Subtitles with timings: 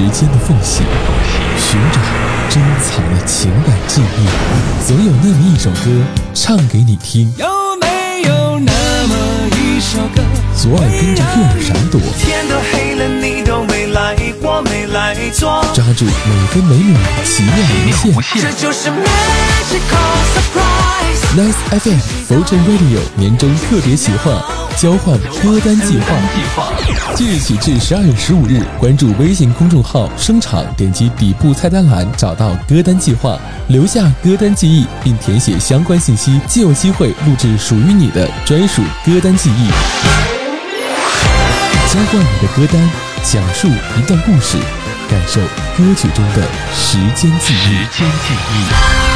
[0.00, 0.82] 时间的缝隙，
[1.58, 2.00] 寻找
[2.48, 5.90] 珍藏的情感记忆，总有那么一首歌
[6.32, 7.30] 唱给你听。
[7.36, 7.46] 有
[7.82, 8.72] 没有那
[9.08, 9.14] 么
[9.58, 10.22] 一首歌？
[10.56, 15.62] 左耳跟着右耳闪躲，天都黑了，你都没来，过没来坐。
[15.74, 17.52] 抓住每分每秒奇妙
[18.16, 18.40] 无限。
[18.40, 21.20] 这就是 magical surprise。
[21.36, 24.42] Nice FM 佛尘 Radio 年终特别企划
[24.78, 26.16] 交换歌单计划，
[27.14, 39.68] 即日起至十二月十五日，关注微信公众号“声场”，点击底部菜单栏找到歌单计划，留下歌单记忆，并填写相关信息，即有机会录制属于你的专属歌单记忆。
[41.92, 42.90] 交换你的歌单，
[43.24, 44.56] 讲述一段故事，
[45.08, 45.40] 感受
[45.76, 46.42] 歌曲中的
[46.74, 47.84] 时间记忆。
[47.92, 49.09] 时间记忆。